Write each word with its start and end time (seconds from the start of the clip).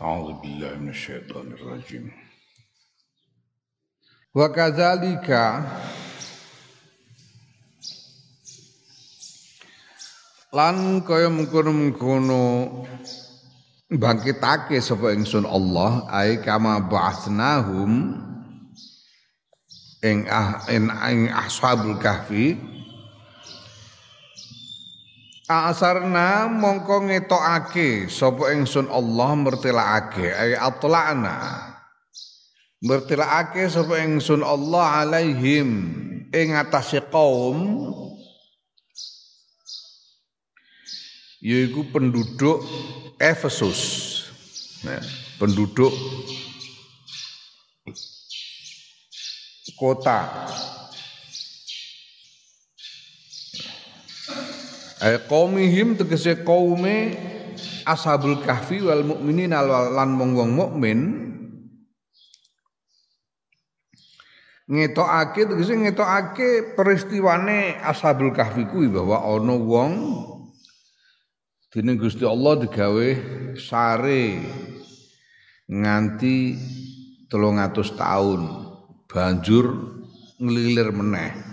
A'udzu 0.00 0.40
billahi 0.40 0.80
minasyaitonir 0.80 1.60
rajim. 1.60 2.08
Wa 4.32 4.48
kadzalika 4.48 5.60
lan 10.56 11.04
kaya 11.04 11.28
mengkono-mengkono 11.28 12.44
bangkitake 13.92 14.80
sapa 14.80 15.12
ingsun 15.12 15.44
Allah 15.44 16.08
ai 16.08 16.40
kama 16.40 16.80
ba'atsnahum 16.80 18.24
ing 20.00 20.24
ah, 20.32 20.64
in, 20.72 20.88
in 21.12 21.28
ashabul 21.28 22.00
kahfi 22.00 22.56
Asarna 25.50 26.46
mongko 26.46 27.10
ngetokake 27.10 28.06
sapa 28.06 28.54
ingsun 28.54 28.86
Allah 28.86 29.34
mertelakake 29.34 30.30
ay 30.30 30.54
atla'na 30.54 31.66
mertelakake 32.78 33.66
sapa 33.66 33.98
ingsun 33.98 34.46
Allah 34.46 35.02
alaihim 35.02 35.70
ing 36.30 36.54
atase 36.54 37.02
kaum 37.10 37.90
yaiku 41.42 41.82
penduduk 41.90 42.62
Efesus. 43.18 43.80
Nah, 44.86 45.02
penduduk 45.36 45.90
kota 49.74 50.46
Ay 55.00 55.16
qaumihim 55.24 55.96
tegese 55.96 56.44
kaume 56.44 57.16
ashabul 57.88 58.44
kahfi 58.44 58.84
wal 58.84 59.00
mukminin 59.00 59.56
lan 59.56 60.20
wong 60.20 60.36
wong 60.36 60.50
mukmin 60.52 61.00
ngetokake 64.68 65.48
tegese 65.48 65.74
ngetokake 65.80 66.76
peristiwane 66.76 67.80
ashabul 67.80 68.30
kahfi 68.36 68.68
kuwi 68.68 68.92
bahwa 68.92 69.24
ana 69.24 69.56
wong 69.56 69.92
dene 71.72 71.96
Gusti 71.96 72.28
Allah 72.28 72.60
digawe 72.60 73.08
sare 73.56 74.36
nganti 75.64 76.60
300 77.32 77.72
tahun 77.96 78.40
banjur 79.08 79.64
ngelilir 80.36 80.92
meneh 80.92 81.49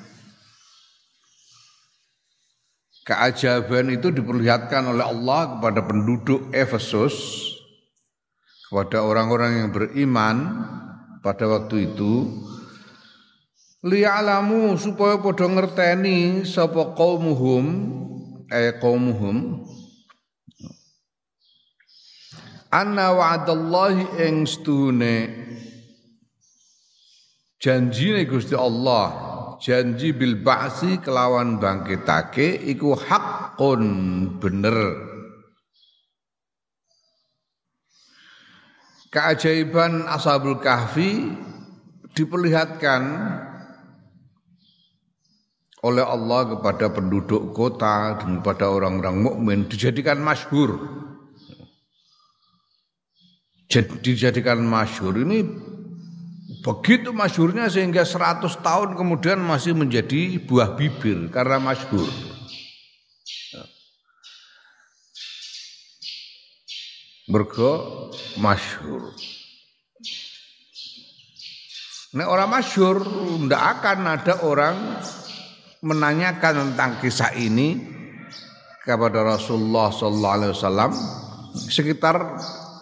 keajaban 3.08 3.96
itu 3.96 4.12
diperlihatkan 4.12 4.92
oleh 4.92 5.08
Allah 5.08 5.56
kepada 5.56 5.80
penduduk 5.88 6.52
Efesus 6.52 7.16
kepada 8.68 9.00
orang-orang 9.00 9.64
yang 9.64 9.70
beriman 9.72 10.38
pada 11.24 11.48
waktu 11.48 11.88
itu. 11.88 12.28
Liya'lamu 13.88 14.76
supaya 14.76 15.24
padha 15.24 15.48
ngerteni 15.48 16.44
sapa 16.44 16.92
qaumuhum 16.92 17.66
eh 18.52 18.76
qaumuhum. 18.76 19.64
Anna 22.68 23.16
wa'adallahi 23.16 24.20
ing 24.28 24.44
stune 24.44 25.48
janjine 27.64 28.28
Gusti 28.28 28.60
Allah 28.60 29.27
janji 29.58 30.14
bil 30.14 30.42
ba'si 30.42 31.02
kelawan 31.02 31.58
bangkitake 31.58 32.58
iku 32.72 32.94
hakun 32.98 33.84
bener. 34.38 34.78
Keajaiban 39.08 40.06
ashabul 40.06 40.60
kahfi 40.60 41.32
diperlihatkan 42.14 43.02
oleh 45.86 46.04
Allah 46.04 46.58
kepada 46.58 46.92
penduduk 46.92 47.56
kota 47.56 48.20
dan 48.20 48.42
kepada 48.44 48.68
orang-orang 48.68 49.18
mukmin 49.24 49.60
dijadikan 49.70 50.20
masyhur. 50.20 50.76
Dijadikan 54.02 54.64
masyhur 54.64 55.14
ini 55.22 55.44
Begitu 56.68 57.16
masyhurnya 57.16 57.72
sehingga 57.72 58.04
100 58.04 58.44
tahun 58.60 59.00
kemudian 59.00 59.40
masih 59.40 59.72
menjadi 59.72 60.36
buah 60.44 60.76
bibir 60.76 61.32
karena 61.32 61.64
masyhur. 61.64 62.12
Mergo 67.32 67.72
masyhur. 68.36 69.16
Nek 72.20 72.28
orang 72.28 72.50
masyhur 72.52 73.00
ndak 73.48 73.64
akan 73.80 74.00
ada 74.04 74.34
orang 74.44 74.76
menanyakan 75.80 76.76
tentang 76.76 77.00
kisah 77.00 77.32
ini 77.40 77.80
kepada 78.84 79.24
Rasulullah 79.24 79.88
wasallam 80.52 80.92
sekitar 81.56 82.16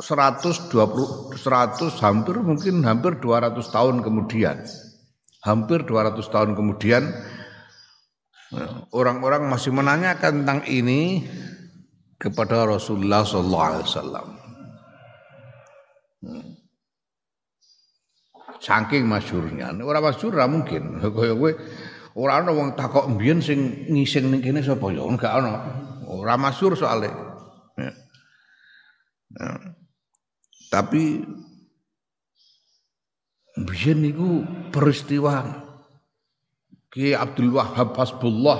120 0.01 0.72
100 0.72 2.03
hampir 2.03 2.35
mungkin 2.41 2.83
hampir 2.83 3.19
200 3.19 3.59
tahun 3.69 4.01
kemudian. 4.03 4.66
Hampir 5.45 5.85
200 5.85 6.25
tahun 6.33 6.57
kemudian 6.57 7.13
orang-orang 8.94 9.45
masih 9.45 9.69
menanyakan 9.73 10.41
tentang 10.41 10.61
ini 10.66 11.25
kepada 12.17 12.66
Rasulullah 12.66 13.22
sallallahu 13.22 13.66
alaihi 13.69 13.85
wasallam. 13.85 14.28
Saking 18.57 19.06
masyhurnya. 19.06 19.77
Ora 19.85 20.01
masyhur 20.01 20.33
ora 20.33 20.50
mungkin. 20.50 20.97
Kaya 20.97 21.38
kowe 21.38 21.51
ora 22.17 22.41
ana 22.41 22.50
wong 22.56 22.73
takok 22.73 23.13
mbiyen 23.13 23.44
sing 23.44 23.85
ngising 23.91 24.31
ning 24.33 24.41
kene 24.41 24.66
sapa 24.66 24.89
ya? 24.89 25.06
Enggak 25.06 25.38
ana. 25.38 25.53
Ora 26.09 26.39
masyhur 26.39 26.73
soalnya. 26.73 27.13
Ya. 27.77 27.91
Ya. 29.38 29.50
Tapi 30.75 31.24
biyen 33.63 34.03
niku 34.03 34.44
peristiwa 34.75 35.63
Ki 36.91 37.16
Abdul 37.16 37.56
Wahab 37.56 37.96
Hasbullah 37.96 38.59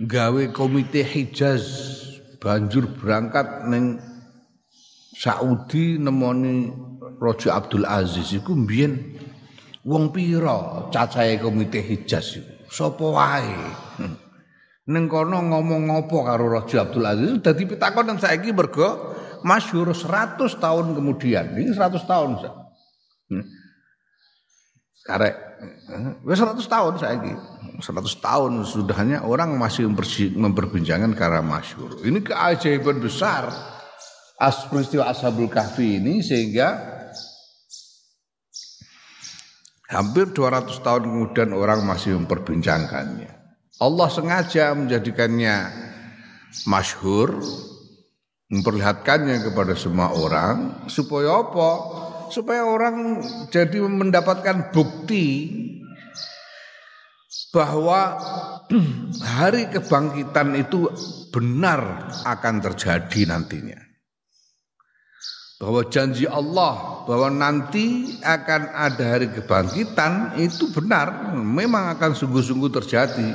gawe 0.00 0.42
komite 0.56 1.04
Hijaz 1.04 1.64
banjur 2.40 2.88
berangkat 2.96 3.68
neng 3.68 4.00
Saudi 5.12 6.00
nemoni 6.00 6.72
Raja 7.20 7.60
Abdul 7.60 7.84
Aziz. 7.84 8.32
Iku 8.32 8.56
mbiyen 8.56 9.20
wong 9.84 10.16
pira 10.16 10.88
cacahe 10.88 11.36
komite 11.44 11.84
Hijaz 11.84 12.40
iku? 12.40 12.52
Sapa 12.72 13.04
wae? 13.04 13.52
Hmm. 14.00 15.08
kono 15.12 15.44
ngomong 15.44 15.92
ngopo 15.92 16.24
karo 16.24 16.48
Raja 16.48 16.88
Abdul 16.88 17.04
Aziz? 17.04 17.30
Dadi 17.44 17.68
pitakon 17.68 18.08
nang 18.08 18.16
saiki 18.16 18.52
mergo 18.56 19.11
masyhur 19.42 19.90
100 19.94 20.38
tahun 20.58 20.86
kemudian. 20.96 21.54
Ini 21.54 21.70
100 21.74 22.02
tahun. 22.06 22.30
Hmm. 23.30 23.44
Karek. 25.02 25.34
Wes 26.26 26.38
100 26.38 26.58
tahun 26.66 26.92
saya 26.98 27.18
ini. 27.18 27.34
100 27.82 27.82
tahun 28.22 28.52
sudahnya 28.62 29.26
orang 29.26 29.58
masih 29.58 29.90
memperbincangkan 30.38 31.12
karena 31.18 31.42
masyhur. 31.42 31.98
Ini 32.02 32.22
keajaiban 32.22 33.02
besar 33.02 33.50
as 34.38 34.66
peristiwa 34.66 35.10
Ashabul 35.10 35.50
Kahfi 35.50 36.02
ini 36.02 36.22
sehingga 36.22 36.78
hampir 39.90 40.30
200 40.34 40.72
tahun 40.82 41.02
kemudian 41.06 41.50
orang 41.54 41.86
masih 41.86 42.18
memperbincangkannya. 42.18 43.30
Allah 43.82 44.08
sengaja 44.10 44.72
menjadikannya 44.78 45.56
masyhur 46.68 47.42
memperlihatkannya 48.52 49.48
kepada 49.48 49.72
semua 49.72 50.12
orang 50.12 50.84
supaya 50.92 51.40
apa? 51.40 51.70
Supaya 52.28 52.68
orang 52.68 53.24
jadi 53.48 53.80
mendapatkan 53.80 54.72
bukti 54.76 55.48
bahwa 57.48 58.20
hari 59.40 59.72
kebangkitan 59.72 60.52
itu 60.60 60.92
benar 61.32 62.12
akan 62.28 62.60
terjadi 62.60 63.32
nantinya. 63.32 63.80
Bahwa 65.56 65.86
janji 65.88 66.26
Allah 66.28 67.06
bahwa 67.06 67.32
nanti 67.32 68.18
akan 68.20 68.62
ada 68.74 69.04
hari 69.16 69.32
kebangkitan 69.32 70.36
itu 70.36 70.68
benar, 70.74 71.32
memang 71.38 71.96
akan 71.96 72.12
sungguh-sungguh 72.18 72.68
terjadi 72.82 73.28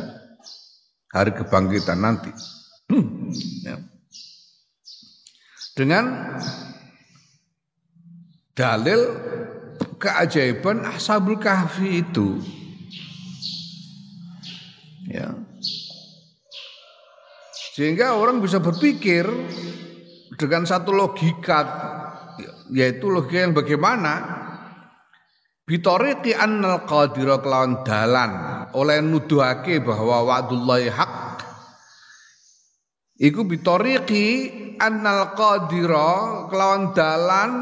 hari 1.10 1.32
kebangkitan 1.34 1.98
nanti. 1.98 2.30
ya 3.66 3.97
dengan 5.78 6.34
dalil 8.58 9.14
keajaiban 10.02 10.82
Ashabul 10.90 11.38
Kahfi 11.38 12.02
itu. 12.02 12.42
Ya. 15.06 15.38
Sehingga 17.78 18.18
orang 18.18 18.42
bisa 18.42 18.58
berpikir 18.58 19.30
dengan 20.34 20.66
satu 20.66 20.90
logika 20.90 21.62
yaitu 22.74 23.08
logika 23.14 23.46
yang 23.46 23.54
bagaimana 23.54 24.14
Bitoriqi 25.68 26.32
annal 26.32 26.88
qadira 26.88 27.44
kelawan 27.44 27.84
dalan 27.84 28.32
oleh 28.72 29.04
nuduhake 29.04 29.84
bahwa 29.84 30.24
wa'dullahi 30.24 30.88
hak 30.88 31.17
iku 33.18 33.46
bitoriqi 33.46 34.26
annal 34.78 35.34
qadira 35.34 36.46
kelawan 36.50 36.94
dalan 36.94 37.54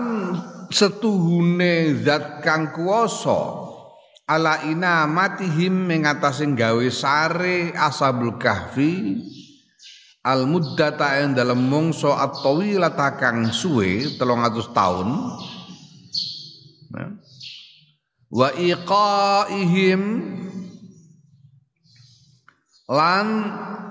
setuhune 0.72 2.04
zat 2.04 2.44
kang 2.44 2.75
kuwasa. 2.75 3.63
Ala 4.25 4.66
inamatihim 4.66 5.86
mengatasi 5.86 6.57
gawe 6.57 6.88
sare 6.90 7.69
asabul 7.78 8.42
kahfi 8.42 9.22
al 10.25 10.50
muddata 10.50 11.22
yang 11.22 11.38
dalam 11.38 11.69
mongso 11.69 12.10
at-tawilata 12.10 13.22
kang 13.22 13.54
suwe 13.54 14.18
300 14.18 14.74
tahun 14.74 15.10
wa 18.34 18.50
iqaihim 18.57 20.02
lan 22.90 23.28
la 23.30 23.85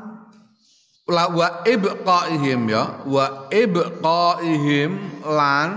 wa 1.08 1.48
ibqaihim 1.68 2.60
ya 2.72 3.04
wa 3.04 3.52
ibqaihim 3.52 5.20
lan 5.28 5.70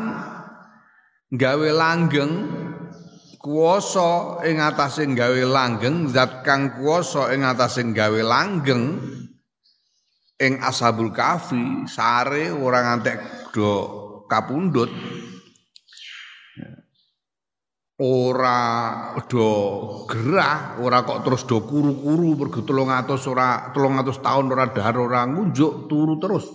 gawe 1.35 1.69
langgeng 1.75 2.33
kuwasa 3.43 4.43
ing 4.47 4.63
atase 4.63 5.03
gawe 5.11 5.41
langgeng 5.43 6.07
zat 6.07 6.47
kang 6.47 6.79
kuwasa 6.79 7.35
ing 7.35 7.43
atase 7.43 7.83
gawe 7.91 8.21
langgeng 8.23 9.03
ing 10.39 10.53
ashabul 10.63 11.11
kafi 11.11 11.83
sare 11.91 12.47
ora 12.55 12.87
ngantek 12.87 13.51
do 13.51 13.71
kapundhut 14.31 14.91
ora 17.97 18.61
do 19.25 19.49
gerah, 20.05 20.77
ora 20.77 21.01
kok 21.01 21.25
terus 21.25 21.41
do 21.49 21.65
kuru-kuru 21.65 22.37
mergo 22.37 22.61
300 22.61 23.09
ora 23.33 23.73
300 23.73 24.21
tahun 24.21 24.45
ora 24.53 24.65
dahar 24.69 24.95
ora 25.01 25.25
ngunjuk 25.25 25.89
turu 25.89 26.21
terus. 26.21 26.45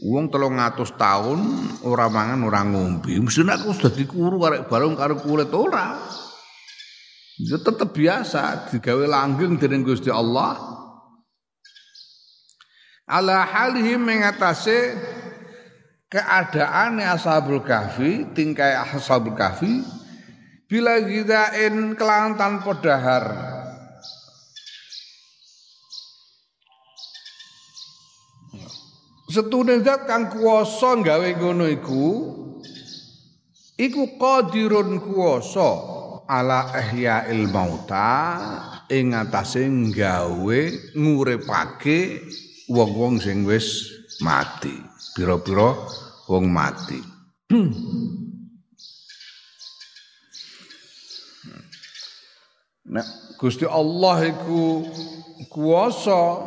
Wong 0.00 0.32
300 0.32 0.80
tahun 0.96 1.40
ora 1.84 2.08
mangan 2.08 2.40
ora 2.44 2.64
ngombe, 2.64 3.16
mesti 3.20 3.44
nek 3.44 3.68
wis 3.68 3.80
dadi 3.80 4.04
kuru 4.08 4.40
arek 4.44 4.68
bareng 4.68 4.96
karo 4.96 5.20
kulit 5.20 5.52
ora. 5.52 6.00
Ya 7.36 7.60
tetep 7.60 7.92
biasa 7.92 8.72
digawe 8.72 9.04
langgeng 9.04 9.60
dening 9.60 9.84
Gusti 9.84 10.08
Allah. 10.08 10.56
Ala 13.04 13.44
halihim 13.44 14.02
mengatasi 14.02 14.96
keadaan 16.06 17.02
ashabul 17.02 17.66
kahfi 17.66 18.30
tingkai 18.30 18.78
ashabul 18.78 19.34
kahfi 19.34 19.82
bila 20.70 20.98
gidain 21.02 21.94
kelan 21.94 22.34
tanpa 22.38 22.72
dahar. 22.78 23.26
Setune 29.26 29.82
zat 29.82 30.06
kang 30.06 30.30
kuwasa 30.30 31.02
gawe 31.02 31.28
ngono 31.34 31.66
iku 31.66 32.06
iku 33.74 34.02
qadirun 34.16 35.02
kuwasa 35.02 35.70
ala 36.30 36.70
ihya'il 36.78 37.50
mauta 37.50 38.38
ing 38.86 39.18
atase 39.18 39.66
gawe 39.90 40.60
nguripake 40.94 42.22
wong-wong 42.70 43.18
sing 43.18 43.42
wis 43.42 43.90
mati. 44.22 44.72
Pira-pira 45.16 45.72
wong 46.28 46.44
mati. 46.48 47.00
Nah, 52.86 53.06
Gusti 53.34 53.66
Allah 53.66 54.30
iku 54.30 54.86
kuwasa 55.50 56.38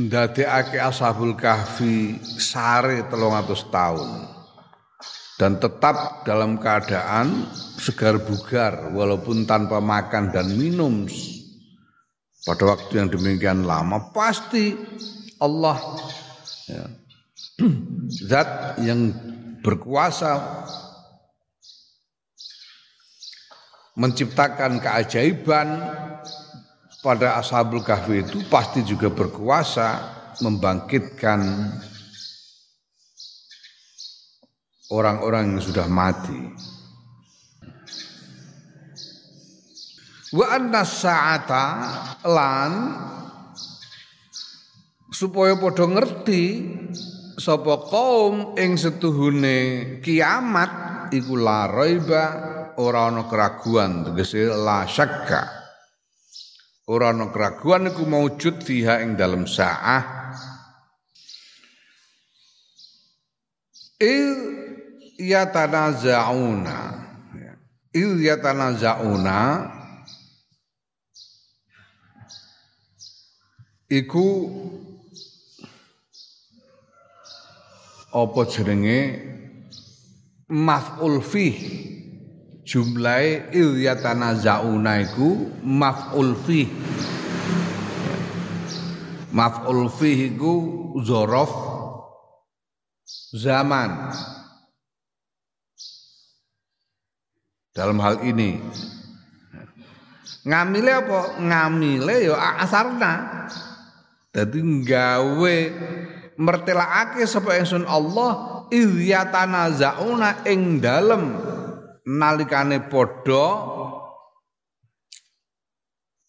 ndadekake 0.00 0.80
Ashabul 0.80 1.36
Kahfi 1.36 2.16
sare 2.40 3.04
300 3.08 3.68
tahun 3.68 4.10
dan 5.36 5.60
tetap 5.60 6.24
dalam 6.24 6.56
keadaan 6.56 7.52
segar 7.76 8.16
bugar 8.24 8.92
walaupun 8.96 9.44
tanpa 9.44 9.80
makan 9.84 10.32
dan 10.32 10.48
minum. 10.56 11.04
Pada 12.46 12.76
waktu 12.76 13.02
yang 13.02 13.08
demikian 13.10 13.66
lama 13.66 14.14
pasti 14.14 14.72
Allah 15.42 15.76
ya, 16.70 16.84
zat 18.30 18.78
yang 18.82 19.10
berkuasa 19.64 20.38
menciptakan 23.96 24.78
keajaiban 24.78 25.80
pada 27.00 27.40
ashabul 27.40 27.80
kahfi 27.80 28.22
itu 28.26 28.44
pasti 28.52 28.84
juga 28.84 29.08
berkuasa 29.08 30.16
membangkitkan 30.44 31.40
orang-orang 34.92 35.56
yang 35.56 35.62
sudah 35.64 35.88
mati. 35.88 36.40
Wa 40.36 40.46
anna 40.58 40.82
sa'ata 40.84 41.64
lan 42.26 42.72
supaya 45.16 45.56
padha 45.56 45.88
ngerti 45.88 46.44
sapa 47.40 47.88
kaum 47.88 48.52
ing 48.60 48.76
setuhune 48.76 49.56
kiamat 50.04 51.08
iku 51.08 51.40
la 51.40 51.64
raiba 51.72 52.24
ora 52.76 53.08
ana 53.08 53.24
keraguan 53.24 54.04
tegese 54.04 54.52
la 54.52 54.84
syakka. 54.84 55.48
Ora 56.92 57.16
ana 57.16 57.32
keraguan 57.32 57.88
iku 57.88 58.04
maujud 58.04 58.60
fiha 58.60 59.00
ing 59.00 59.16
dalam 59.16 59.48
saah. 59.48 60.36
Il 63.96 64.36
yatanazauna. 65.16 66.78
Il 67.96 68.20
yatanazauna 68.20 69.40
iku 73.88 74.28
apa 78.16 78.40
jenenge? 78.48 79.00
Maf'ul 80.48 81.20
fih. 81.20 81.56
Jumlahe 82.66 83.52
ilyatanazauna 83.52 84.92
iku 85.04 85.52
maf'ul 85.62 86.32
fih. 86.48 86.66
Maf'ul 89.36 89.92
fih 89.92 90.32
iku 90.32 90.54
zorof 91.04 91.52
zaman. 93.36 94.10
Dalam 97.76 98.00
hal 98.00 98.24
ini. 98.24 98.56
Ngamile 100.46 100.90
apa? 101.04 101.20
Ngamile 101.38 102.16
ya 102.32 102.34
asarna. 102.64 103.12
Dadi 104.32 104.58
nggawe 104.64 105.56
mertelakake 106.36 107.24
sapa 107.24 107.56
ingsun 107.56 107.88
Allah 107.88 108.64
izyatana 108.70 109.72
zauna 109.72 110.44
ing 110.48 110.78
dalem. 110.80 111.36
Nalikane 112.06 112.86
padha 112.86 113.46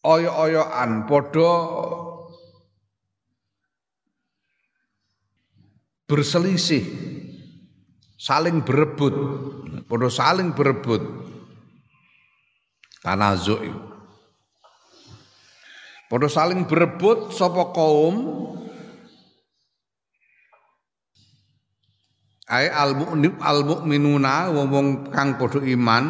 oyo-oyoan 0.01 1.05
padha 1.05 1.53
berselisih 6.09 6.81
saling 8.17 8.65
berebut 8.65 9.13
padha 9.85 10.09
saling 10.09 10.49
berebut. 10.57 11.05
Tanazu 13.05 13.61
padha 16.09 16.25
saling 16.25 16.65
berebut 16.65 17.37
sapa 17.37 17.69
kaum 17.69 18.15
ai 22.57 22.67
al 22.73 22.97
mu'min 22.97 23.37
al 23.37 23.61
mu'minuna 23.61 24.49
wong 24.49 25.13
kang 25.13 25.37
padha 25.37 25.61
iman 25.61 26.05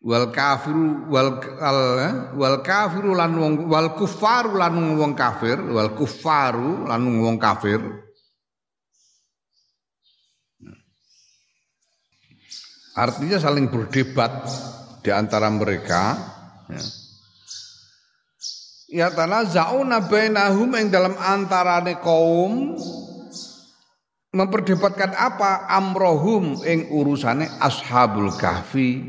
wal 0.00 0.32
kafiru 0.32 1.10
wal 1.10 1.42
al, 1.60 1.80
eh, 1.98 2.14
wal 2.38 2.58
kafiru 2.62 3.12
lan 3.12 3.34
wong 3.34 3.54
wal 3.66 3.92
kufaru 3.98 4.54
lan 4.56 4.74
wong 4.96 5.12
kafir 5.18 5.58
wal 5.60 5.92
kufaru 5.92 6.86
lan 6.86 7.02
wong 7.04 7.36
kafir 7.36 7.82
artinya 12.94 13.36
saling 13.42 13.68
berdebat 13.68 14.46
di 15.04 15.10
antara 15.10 15.50
mereka 15.50 16.16
ya. 16.70 16.82
Ya 18.90 19.06
tanah 19.06 19.46
zauna 19.46 20.02
bainahum 20.02 20.74
yang 20.74 20.90
dalam 20.90 21.14
antarane 21.14 22.02
kaum 22.02 22.74
memperdebatkan 24.30 25.14
apa? 25.14 25.66
Amrohum 25.66 26.62
ing 26.62 26.90
urusane 26.94 27.50
ashabul 27.58 28.30
kahfi. 28.38 29.02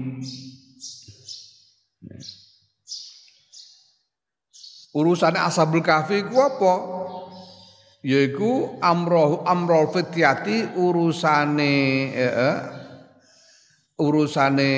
Urusane 4.91 5.39
ashabul 5.39 5.85
kahfi 5.85 6.25
ku 6.27 6.35
apa? 6.41 6.73
Yaiku 8.01 8.81
amroh 8.81 9.45
amrol 9.45 9.93
fityati 9.93 10.73
urusane 10.73 11.73
eh, 12.17 12.33
eh, 12.33 12.57
urusane 14.01 14.73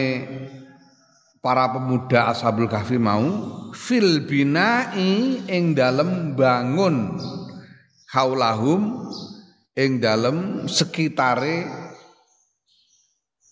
para 1.39 1.71
pemuda 1.71 2.35
ashabul 2.35 2.67
kahfi 2.67 2.99
mau 2.99 3.23
fil 3.71 4.27
binai 4.27 5.47
ing 5.47 5.71
dalem 5.71 6.35
bangun 6.35 7.15
haulahum 8.11 9.07
ing 9.73 9.97
dalem 9.97 10.69
sekitare 10.69 11.65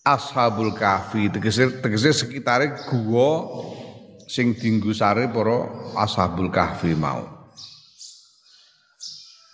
Ashabul 0.02 0.74
Kahfi. 0.74 1.30
Tegese 1.30 1.78
tegese 1.78 2.10
sekitare 2.10 2.74
gua 2.90 3.46
sing 4.26 4.58
dinggo 4.58 4.90
sare 4.90 5.30
para 5.30 5.70
Ashabul 5.98 6.50
Kahfi 6.50 6.94
mau. 6.98 7.42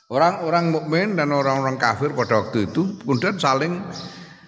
Orang-orang 0.08 0.72
mukmin 0.72 1.20
dan 1.20 1.36
orang-orang 1.36 1.76
kafir 1.76 2.16
pada 2.16 2.40
waktu 2.40 2.64
itu 2.72 2.96
kemudian 3.04 3.36
saling 3.36 3.84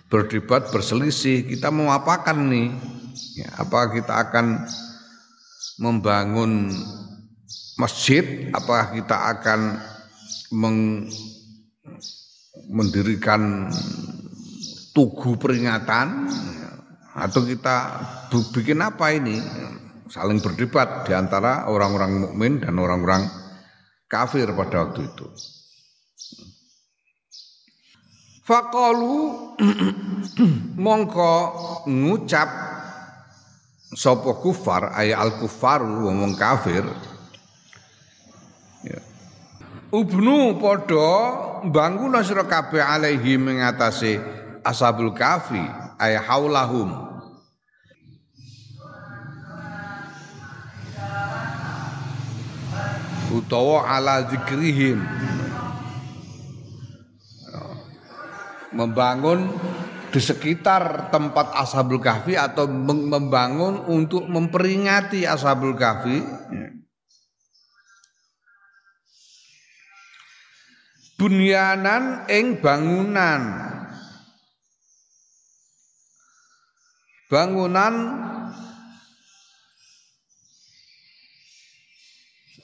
berdebat 0.09 0.73
berselisih. 0.73 1.45
Kita 1.45 1.69
mau 1.69 1.93
apakan 1.93 2.49
nih? 2.49 2.73
Ya, 3.37 3.49
apa 3.61 3.93
kita 3.93 4.25
akan 4.25 4.65
membangun 5.77 6.73
masjid? 7.77 8.49
Apa 8.57 8.89
kita 8.97 9.37
akan 9.37 9.85
meng 10.57 11.05
mendirikan 12.71 13.71
tugu 14.91 15.39
peringatan 15.39 16.27
atau 17.15 17.41
kita 17.47 17.77
bikin 18.55 18.83
apa 18.83 19.15
ini 19.15 19.39
saling 20.11 20.43
berdebat 20.43 21.07
di 21.07 21.15
antara 21.15 21.71
orang-orang 21.71 22.27
mukmin 22.27 22.59
dan 22.59 22.75
orang-orang 22.79 23.31
kafir 24.11 24.51
pada 24.51 24.91
waktu 24.91 25.07
itu. 25.07 25.27
Faqalu 28.43 29.19
mongko 30.85 31.35
ngucap 31.87 32.51
sapa 33.95 34.31
kufar 34.43 34.91
ay 34.95 35.15
al 35.15 35.39
kufaru 35.39 36.11
wong 36.11 36.35
kafir 36.35 36.83
Ubnu 39.91 40.55
padha 40.63 41.11
bangun 41.67 42.15
sira 42.23 42.47
kabeh 42.47 42.79
alaihi 42.79 43.35
mengatasi 43.35 44.23
ashabul 44.63 45.11
kafi 45.11 45.59
ay 45.99 46.15
haulahum. 46.15 47.11
Utawa 53.31 53.87
ala 53.87 54.27
zikrihim 54.31 55.03
membangun 58.75 59.51
di 60.11 60.19
sekitar 60.19 61.11
tempat 61.15 61.55
ashabul 61.55 62.03
kahfi 62.03 62.35
atau 62.35 62.67
membangun 62.71 63.87
untuk 63.87 64.27
memperingati 64.27 65.27
ashabul 65.27 65.79
kahfi 65.79 66.23
bunyanan 71.21 72.25
ing 72.33 72.65
bangunan. 72.65 73.69
Bangunan 77.29 77.95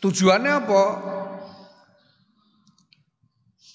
tujuannya 0.01 0.53
apa? 0.57 0.85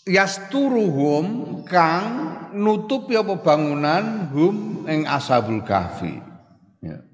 Yasturuhum 0.09 1.61
kang 1.69 2.09
nutup 2.57 3.05
apa 3.13 3.37
bangunan? 3.37 4.33
Hum 4.33 4.89
ing 4.89 5.05
ashabul 5.05 5.61
kahfi. 5.61 6.17
Ya. 6.81 7.05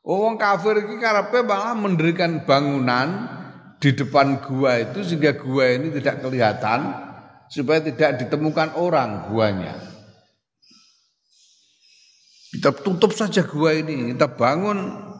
Oh, 0.00 0.24
wong 0.24 0.40
kafir 0.40 0.80
iki 0.88 0.96
karepe 0.96 1.44
malah 1.44 1.76
mendirikan 1.76 2.48
bangunan 2.48 3.28
di 3.76 3.92
depan 3.92 4.40
gua 4.40 4.80
itu 4.80 5.04
sehingga 5.04 5.36
gua 5.36 5.76
ini 5.76 5.92
tidak 6.00 6.24
kelihatan 6.24 7.09
supaya 7.50 7.82
tidak 7.82 8.22
ditemukan 8.22 8.78
orang 8.78 9.26
guanya. 9.26 9.74
Kita 12.50 12.70
tutup 12.70 13.10
saja 13.10 13.42
gua 13.42 13.74
ini, 13.74 14.14
kita 14.14 14.30
bangun 14.30 15.10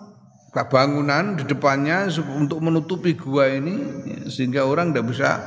bangunan 0.50 1.38
di 1.38 1.46
depannya 1.46 2.10
untuk 2.34 2.58
menutupi 2.58 3.14
gua 3.14 3.50
ini 3.50 3.75
ya, 4.06 4.20
sehingga 4.30 4.66
orang 4.66 4.90
tidak 4.90 5.14
bisa 5.14 5.42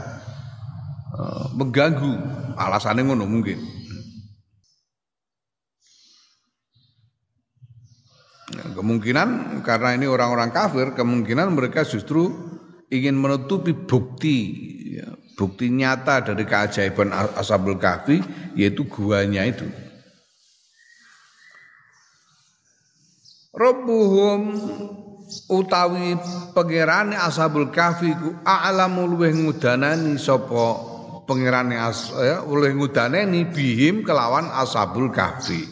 uh, 1.15 1.47
mengganggu. 1.55 2.43
Alasannya 2.55 3.03
ngono 3.03 3.25
mungkin. 3.27 3.59
Ya, 8.53 8.63
kemungkinan 8.79 9.59
karena 9.65 9.97
ini 9.97 10.05
orang-orang 10.07 10.55
kafir, 10.55 10.93
kemungkinan 10.93 11.51
mereka 11.51 11.83
justru 11.83 12.31
ingin 12.93 13.17
menutupi 13.17 13.73
bukti 13.73 14.37
ya, 15.01 15.09
bukti 15.33 15.69
nyata 15.69 16.21
dari 16.21 16.45
keajaiban 16.45 17.09
Ashabul 17.13 17.77
Kahfi 17.81 18.21
yaitu 18.53 18.85
guanya 18.85 19.45
itu. 19.45 19.65
Rabbuhum 23.53 24.41
utawi 25.49 26.17
pangerane 26.57 27.13
Ashabul 27.17 27.69
Kahfi 27.69 28.09
ku 28.17 28.33
a'lamu 28.41 29.05
luweh 29.05 29.33
ngudanani 29.33 30.17
sapa 30.17 30.93
pangerane 31.29 31.77
as 31.77 32.09
ya 32.17 32.41
oleh 32.45 32.73
ngudanani 32.73 33.45
bihim 33.49 34.01
kelawan 34.01 34.49
Ashabul 34.49 35.13
Kahfi. 35.13 35.69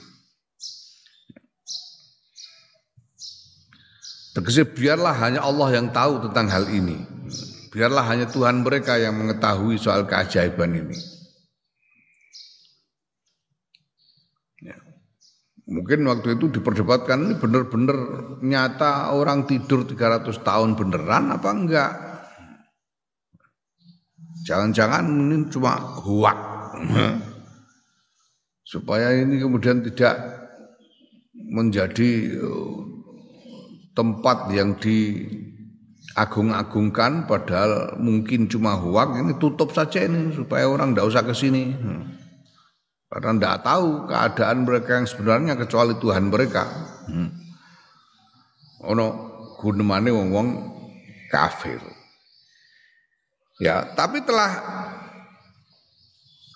Tegese 4.31 4.63
biarlah 4.63 5.11
hanya 5.19 5.43
Allah 5.43 5.75
yang 5.75 5.91
tahu 5.91 6.23
tentang 6.29 6.47
hal 6.47 6.71
ini. 6.71 7.03
Biarlah 7.71 8.03
hanya 8.11 8.27
Tuhan 8.27 8.67
mereka 8.67 8.99
yang 8.99 9.15
mengetahui 9.15 9.79
soal 9.79 10.03
keajaiban 10.03 10.75
ini. 10.75 10.97
Ya. 14.59 14.75
Mungkin 15.71 16.03
waktu 16.03 16.35
itu 16.35 16.51
diperdebatkan 16.51 17.31
ini 17.31 17.33
benar-benar 17.39 17.97
nyata 18.43 19.15
orang 19.15 19.47
tidur 19.47 19.87
300 19.87 20.43
tahun 20.43 20.75
beneran 20.75 21.31
apa 21.31 21.49
enggak? 21.55 21.91
Jangan-jangan 24.43 25.07
ini 25.07 25.47
cuma 25.47 25.79
huak. 26.03 26.39
Supaya 28.67 29.15
ini 29.15 29.39
kemudian 29.39 29.79
tidak 29.79 30.19
menjadi 31.31 32.35
eh, 32.35 32.75
tempat 33.95 34.51
yang 34.51 34.75
di 34.75 35.23
agung-agungkan 36.15 37.23
padahal 37.23 37.95
mungkin 37.95 38.51
cuma 38.51 38.75
huak 38.75 39.15
ini 39.15 39.39
tutup 39.39 39.71
saja 39.71 40.03
ini 40.03 40.35
supaya 40.35 40.67
orang 40.67 40.91
tidak 40.91 41.07
usah 41.07 41.23
ke 41.23 41.33
sini 41.35 41.71
hmm. 41.71 42.03
karena 43.07 43.31
tidak 43.39 43.57
tahu 43.63 43.87
keadaan 44.11 44.57
mereka 44.67 44.91
yang 44.99 45.07
sebenarnya 45.07 45.53
kecuali 45.55 45.95
Tuhan 45.95 46.27
mereka 46.27 46.63
hmm. 47.07 47.29
ono 48.91 49.07
gunemane 49.61 50.11
wong-wong 50.11 50.47
kafir 51.31 51.79
ya 53.63 53.95
tapi 53.95 54.19
telah 54.27 54.51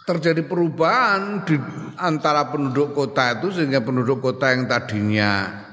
terjadi 0.05 0.45
perubahan 0.45 1.47
di 1.47 1.57
antara 1.97 2.51
penduduk 2.51 2.93
kota 2.93 3.39
itu 3.39 3.55
sehingga 3.55 3.81
penduduk 3.81 4.21
kota 4.21 4.53
yang 4.53 4.69
tadinya 4.69 5.63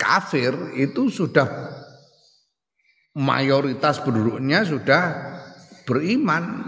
kafir 0.00 0.74
itu 0.74 1.12
sudah 1.12 1.46
mayoritas 3.16 3.98
penduduknya 4.02 4.62
sudah 4.62 5.02
beriman. 5.86 6.66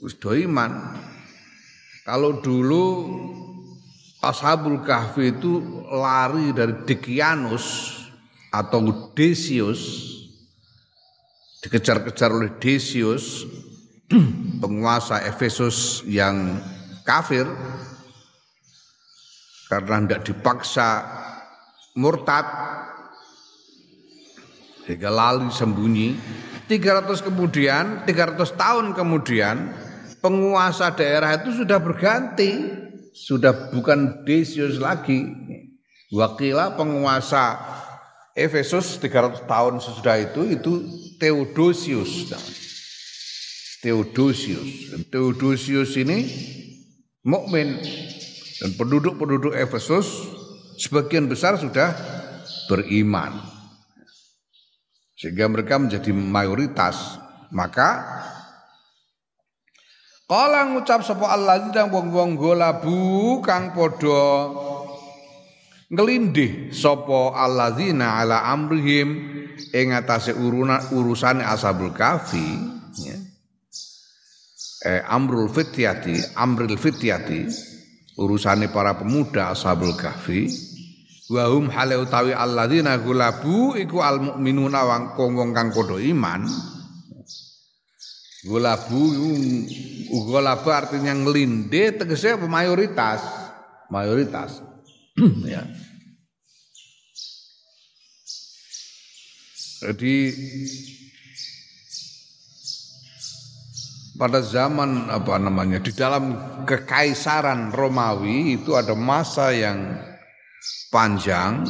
Sudah 0.00 0.36
iman. 0.48 0.96
Kalau 2.04 2.40
dulu 2.40 2.84
Ashabul 4.20 4.84
Kahfi 4.84 5.32
itu 5.32 5.64
lari 5.88 6.52
dari 6.52 6.84
Dekianus 6.84 7.96
atau 8.52 9.12
Decius 9.16 9.80
dikejar-kejar 11.64 12.28
oleh 12.32 12.52
Decius 12.60 13.44
penguasa 14.64 15.24
Efesus 15.24 16.04
yang 16.04 16.60
kafir 17.04 17.48
karena 19.70 20.02
tidak 20.04 20.20
dipaksa 20.26 20.88
murtad 21.94 22.44
sehingga 24.90 25.06
lali 25.06 25.46
sembunyi 25.54 26.18
300 26.66 27.22
kemudian 27.22 28.02
300 28.02 28.42
tahun 28.58 28.90
kemudian 28.90 29.70
penguasa 30.18 30.90
daerah 30.98 31.38
itu 31.38 31.62
sudah 31.62 31.78
berganti, 31.78 32.74
sudah 33.14 33.70
bukan 33.70 34.26
Decius 34.26 34.82
lagi. 34.82 35.30
Wakila 36.10 36.74
penguasa 36.74 37.54
Efesus 38.34 38.98
300 38.98 39.46
tahun 39.46 39.78
sesudah 39.78 40.16
itu 40.26 40.58
itu 40.58 40.72
Theodosius. 41.22 42.34
Theodosius. 43.78 44.90
Theodosius 45.06 45.94
ini 46.02 46.26
mukmin 47.22 47.78
dan 48.58 48.70
penduduk-penduduk 48.74 49.54
Efesus 49.54 50.06
sebagian 50.82 51.30
besar 51.30 51.54
sudah 51.62 51.94
beriman. 52.66 53.59
Sehingga 55.20 55.52
mereka 55.52 55.76
menjadi 55.76 56.16
mayoritas. 56.16 57.20
Maka 57.52 58.00
Kala 60.30 60.62
ngucap 60.62 61.02
sapa 61.02 61.26
alladzina 61.34 61.90
wong-wong 61.90 62.38
golabu 62.38 63.42
kang 63.42 63.74
padha 63.74 64.46
ngelindih 65.90 66.70
sapa 66.70 67.34
alladzina 67.34 68.22
ala 68.22 68.46
amrihim 68.54 69.26
ing 69.74 69.90
atase 69.90 70.30
urusane 70.94 71.42
ashabul 71.42 71.90
kafi 71.90 72.46
ya. 73.02 73.18
eh, 74.86 75.02
amrul 75.10 75.50
fityati 75.50 76.38
amril 76.38 76.78
fityati 76.78 77.50
urusane 78.14 78.70
para 78.70 78.94
pemuda 78.94 79.50
ashabul 79.50 79.98
kahfi 79.98 80.46
wa 81.30 81.46
hum 81.46 81.70
hale 81.70 81.94
utawi 81.94 82.34
alladzina 82.34 82.98
gulabu 82.98 83.78
iku 83.78 84.02
al 84.02 84.18
mukminuna 84.18 84.82
wang 84.82 85.04
kong 85.14 85.54
kang 85.54 85.70
padha 85.70 85.96
iman. 86.02 86.42
Golabu 88.40 89.12
golaba 90.24 90.80
artinya 90.80 91.12
ngelinde 91.12 92.00
tegese 92.00 92.40
mayoritas. 92.40 93.20
Mayoritas. 93.92 94.64
Ya. 95.44 95.68
Jadi 99.80 100.16
pada 104.16 104.44
zaman 104.44 105.08
apa 105.08 105.40
namanya 105.40 105.80
di 105.80 105.92
dalam 105.96 106.36
kekaisaran 106.68 107.72
Romawi 107.72 108.60
itu 108.60 108.76
ada 108.76 108.92
masa 108.92 109.52
yang 109.56 109.96
panjang 110.90 111.64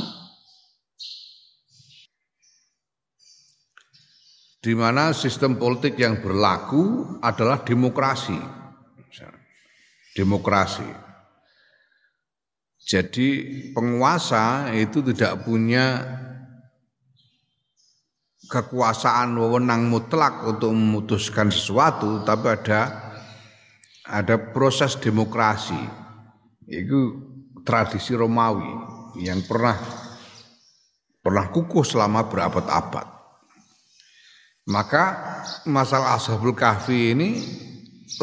di 4.60 4.72
mana 4.76 5.12
sistem 5.16 5.56
politik 5.56 5.96
yang 5.96 6.20
berlaku 6.20 7.16
adalah 7.20 7.64
demokrasi. 7.64 8.36
Demokrasi. 10.10 10.88
Jadi 12.80 13.28
penguasa 13.70 14.74
itu 14.74 15.00
tidak 15.06 15.46
punya 15.46 16.02
kekuasaan 18.50 19.38
wewenang 19.38 19.86
mutlak 19.86 20.42
untuk 20.42 20.74
memutuskan 20.74 21.54
sesuatu, 21.54 22.26
tapi 22.26 22.50
ada 22.50 23.14
ada 24.10 24.36
proses 24.50 24.98
demokrasi. 24.98 25.78
Itu 26.66 27.30
tradisi 27.62 28.18
Romawi 28.18 28.99
yang 29.18 29.42
pernah 29.46 29.74
pernah 31.20 31.46
kukuh 31.52 31.84
selama 31.84 32.28
berabad-abad. 32.28 33.06
Maka 34.70 35.04
masalah 35.66 36.16
Ashabul 36.16 36.54
Kahfi 36.54 37.16
ini 37.16 37.42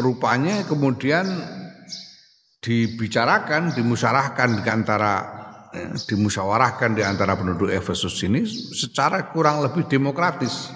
rupanya 0.00 0.64
kemudian 0.64 1.26
dibicarakan, 2.62 3.74
dimusyawarahkan 3.74 4.64
di 4.64 4.70
antara 4.70 5.12
ya, 5.74 5.94
dimusyawarahkan 5.94 6.90
di 6.96 7.02
antara 7.04 7.36
penduduk 7.38 7.70
Efesus 7.70 8.16
ini 8.24 8.44
secara 8.48 9.28
kurang 9.30 9.62
lebih 9.62 9.86
demokratis. 9.86 10.72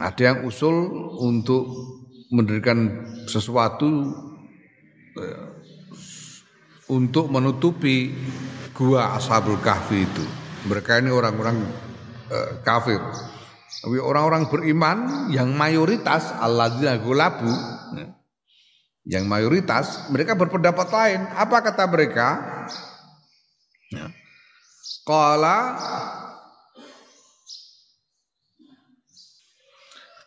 Ada 0.00 0.32
yang 0.32 0.38
usul 0.48 0.88
untuk 1.20 1.66
mendirikan 2.30 3.10
sesuatu 3.26 4.14
eh, 5.18 5.38
untuk 6.90 7.30
menutupi 7.30 8.10
gua 8.80 9.20
Ashabul 9.20 9.60
Kahfi 9.60 10.08
itu. 10.08 10.24
Mereka 10.64 11.04
ini 11.04 11.12
orang-orang 11.12 11.60
eh, 12.32 12.64
kafir 12.64 13.00
tapi 13.80 13.96
orang-orang 13.96 14.50
beriman 14.50 14.98
yang 15.30 15.54
mayoritas 15.54 16.34
alladzina 16.36 17.00
gulabu 17.00 17.48
ya, 17.96 18.06
yang 19.08 19.24
mayoritas 19.30 20.10
mereka 20.10 20.36
berpendapat 20.36 20.90
lain. 20.90 21.20
Apa 21.32 21.64
kata 21.64 21.86
mereka? 21.86 22.28
Ya. 23.88 24.10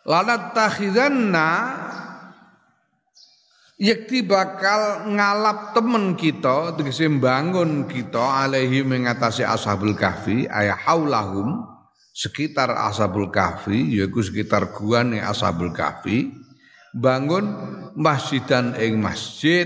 Lanat 0.04 0.52
takhidanna 0.52 1.50
Yakti 3.84 4.24
bakal 4.24 5.12
ngalap 5.12 5.76
temen 5.76 6.16
kita 6.16 6.72
tegese 6.80 7.12
bangun 7.20 7.84
kita 7.84 8.48
alaihi 8.48 8.80
mengatasi 8.80 9.44
ashabul 9.44 9.92
kahfi 9.92 10.48
ayah 10.48 10.80
haulahum 10.88 11.74
sekitar 12.14 12.70
Ashabul 12.70 13.34
Kahfi 13.34 13.98
yaitu 13.98 14.22
sekitar 14.22 14.70
guane 14.70 15.18
Ashabul 15.18 15.74
Kahfi 15.74 16.30
bangun 16.94 17.58
masjidan 17.98 18.78
ing 18.78 19.02
masjid. 19.02 19.66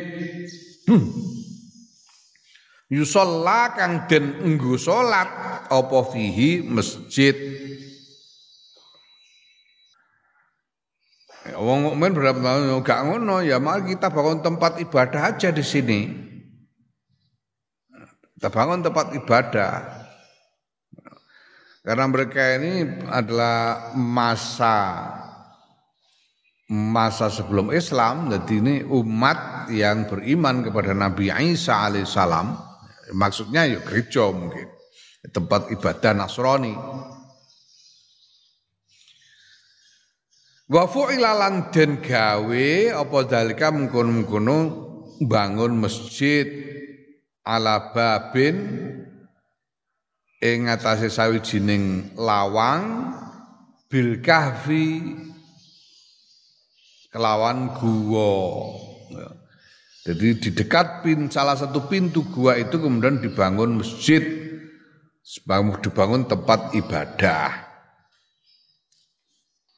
Yusalla 2.88 3.76
kang 3.76 4.08
den 4.08 4.40
enggo 4.48 4.80
salat 4.80 5.28
apa 5.68 6.00
fihi 6.08 6.64
masjid 6.64 7.36
Wong 11.58 11.90
mukmin 11.90 12.14
berapa 12.14 12.38
tahun 12.38 12.86
gak 12.86 13.02
ngono 13.10 13.42
ya 13.42 13.58
mari 13.58 13.98
kita 13.98 14.14
bangun 14.14 14.46
tempat 14.46 14.78
ibadah 14.78 15.34
aja 15.34 15.50
di 15.50 15.66
sini. 15.66 16.00
Kita 18.38 18.54
bangun 18.54 18.86
tempat 18.86 19.18
ibadah. 19.18 19.74
Karena 21.82 22.06
mereka 22.06 22.62
ini 22.62 22.86
adalah 23.10 23.90
masa 23.96 25.08
masa 26.68 27.32
sebelum 27.32 27.72
Islam, 27.72 28.28
jadi 28.28 28.54
ini 28.60 28.76
umat 28.84 29.72
yang 29.72 30.04
beriman 30.04 30.68
kepada 30.68 30.92
Nabi 30.92 31.32
Isa 31.32 31.88
alaihissalam. 31.88 32.60
Maksudnya 33.16 33.64
yuk 33.72 33.88
gereja 33.88 34.28
mungkin 34.36 34.68
tempat 35.32 35.72
ibadah 35.72 36.12
Nasrani. 36.12 36.76
Wa 40.68 40.84
fu'ilalan 40.84 41.72
den 41.72 42.04
gawe 42.04 42.68
apa 42.92 43.18
dalika 43.24 43.72
mengkono-mengkono 43.72 44.60
bangun 45.24 45.80
masjid 45.80 46.44
ala 47.48 47.96
babin 47.96 48.68
ing 50.44 50.68
ngatasé 50.68 51.08
sawijining 51.08 52.12
lawang 52.20 53.16
bil 53.88 54.20
kahfi 54.20 55.16
kelawan 57.16 57.72
gua. 57.80 58.76
Jadi 60.04 60.28
di 60.36 60.50
dekat 60.52 61.00
pin 61.00 61.32
salah 61.32 61.56
satu 61.56 61.88
pintu 61.88 62.28
gua 62.28 62.60
itu 62.60 62.76
kemudian 62.76 63.24
dibangun 63.24 63.80
masjid, 63.80 64.20
dibangun 65.80 66.28
tempat 66.28 66.76
ibadah. 66.76 67.52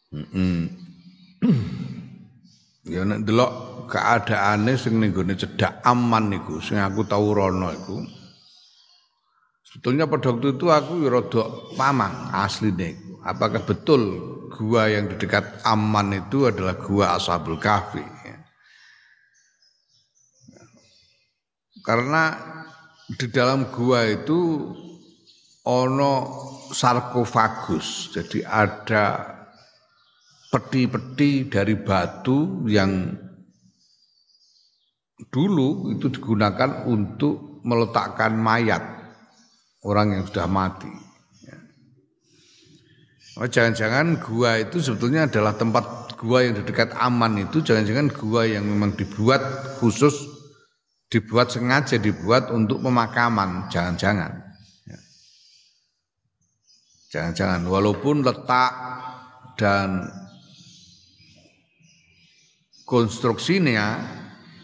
Mm 0.09 0.25
-mm. 0.33 0.78
ya 2.93 3.01
nek 3.07 3.23
delok 3.23 3.51
keadaane 3.89 4.75
sing 4.75 4.99
ning 4.99 5.15
gone 5.15 5.33
cedak 5.33 5.79
aman 5.87 6.35
niku 6.35 6.59
sing 6.59 6.77
aku 6.77 7.07
tau 7.07 7.31
rono 7.31 7.71
iku. 7.71 7.97
Sebetulnya 9.69 10.09
pada 10.09 10.33
waktu 10.33 10.57
itu 10.57 10.65
aku 10.73 11.05
ya 11.05 11.13
rada 11.13 11.43
pamang 11.77 12.33
asli 12.33 12.73
nih. 12.73 13.21
Apakah 13.21 13.61
betul 13.61 14.01
gua 14.49 14.89
yang 14.89 15.05
di 15.07 15.15
dekat 15.21 15.61
Aman 15.61 16.09
itu 16.15 16.49
adalah 16.49 16.73
gua 16.73 17.13
Ashabul 17.13 17.61
Kahfi? 17.61 18.01
Karena 21.85 22.33
di 23.13 23.27
dalam 23.29 23.69
gua 23.69 24.09
itu 24.09 24.73
ono 25.69 26.13
sarkofagus. 26.73 28.09
Jadi 28.17 28.41
ada 28.41 29.37
peti-peti 30.49 31.45
dari 31.45 31.77
batu 31.77 32.65
yang 32.65 33.13
dulu 35.29 35.93
itu 35.93 36.09
digunakan 36.09 36.89
untuk 36.89 37.61
meletakkan 37.61 38.33
mayat 38.33 38.81
orang 39.85 40.17
yang 40.17 40.23
sudah 40.25 40.49
mati. 40.49 40.89
Ya. 41.45 41.57
Oh, 43.37 43.47
jangan-jangan 43.47 44.17
gua 44.25 44.57
itu 44.57 44.81
sebetulnya 44.81 45.29
adalah 45.29 45.53
tempat 45.53 46.17
gua 46.17 46.43
yang 46.43 46.57
dekat 46.65 46.97
aman 46.97 47.45
itu 47.45 47.61
jangan-jangan 47.61 48.09
gua 48.09 48.49
yang 48.49 48.65
memang 48.65 48.97
dibuat 48.97 49.39
khusus 49.77 50.39
dibuat 51.09 51.49
sengaja 51.49 51.97
dibuat 51.97 52.53
untuk 52.53 52.85
pemakaman, 52.85 53.69
jangan-jangan. 53.69 54.29
Ya. 54.85 54.99
Jangan-jangan 57.13 57.65
walaupun 57.65 58.21
letak 58.21 58.73
dan 59.57 60.05
konstruksinya 62.89 64.01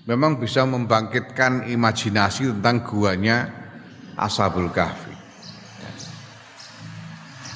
memang 0.10 0.42
bisa 0.42 0.66
membangkitkan 0.66 1.70
imajinasi 1.70 2.50
tentang 2.58 2.82
guanya 2.82 3.54
Ashabul 4.18 4.74
Kahfi. 4.74 5.14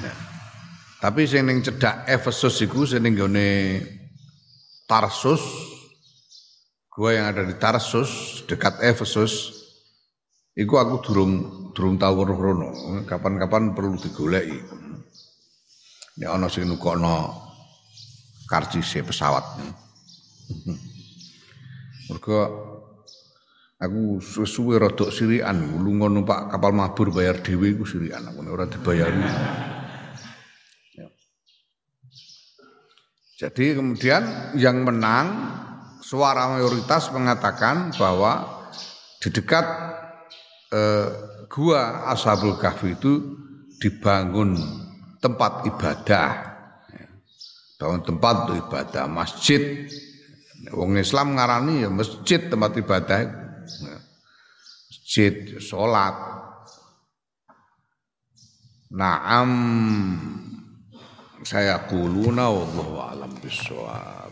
Nah, 0.05 0.17
tapi 1.01 1.25
sing 1.25 1.49
ning 1.49 1.65
cedak 1.65 2.05
Efesus 2.05 2.61
iku 2.61 2.85
sing 2.85 3.01
gone 3.17 3.81
Tarsus 4.85 5.41
gua 6.93 7.17
yang 7.17 7.33
ada 7.33 7.49
di 7.49 7.57
Tarsus 7.57 8.43
dekat 8.45 8.77
Efesus 8.85 9.65
iku 10.53 10.77
aku 10.77 11.01
durung 11.01 11.33
durung 11.73 11.97
tau 11.97 12.13
weruh 12.13 13.05
kapan-kapan 13.09 13.73
perlu 13.73 13.97
digoleki. 13.97 14.59
Nek 16.19 16.29
ana 16.29 16.45
sing 16.51 16.67
nukono 16.67 17.47
karcis 18.45 18.99
pesawat. 19.01 19.45
Mergo 22.09 22.39
aku 23.79 24.19
suwe 24.43 24.75
rada 24.81 25.07
sirian 25.13 25.79
lunga 25.79 26.09
numpak 26.09 26.51
kapal 26.51 26.73
mabur 26.75 27.13
bayar 27.13 27.39
dhewe 27.39 27.77
iku 27.77 27.85
sirian 27.85 28.25
aku 28.25 28.41
ora 28.49 28.65
dibayari. 28.65 29.23
Ya. 30.97 31.07
Jadi 33.39 33.77
kemudian 33.77 34.51
yang 34.57 34.83
menang 34.83 35.27
suara 36.03 36.49
mayoritas 36.57 37.13
mengatakan 37.13 37.93
bahwa 37.95 38.65
di 39.21 39.29
dekat 39.29 39.65
eh, 40.73 41.07
gua 41.45 42.09
Ashabul 42.09 42.57
Kahfi 42.57 42.97
itu 42.97 43.37
dibangun 43.79 44.57
tempat 45.23 45.63
ibadah. 45.69 46.29
Ya. 46.89 47.07
Bangun 47.79 48.01
tempat 48.03 48.35
untuk 48.49 48.57
ibadah, 48.67 49.05
masjid 49.07 49.87
Wong 50.67 50.99
Islam 50.99 51.39
ngarani 51.39 51.87
ya 51.87 51.89
masjid 51.89 52.51
tempat 52.51 52.75
ibadah. 52.75 53.31
Masjid 54.91 55.55
salat. 55.63 56.15
Naam 58.89 59.51
saya 61.45 61.87
kuluna 61.87 62.51
wallahu 62.51 62.99
alam 62.99 63.31
bisawab. 63.39 64.28